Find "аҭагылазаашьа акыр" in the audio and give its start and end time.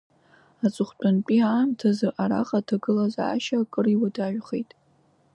2.63-3.85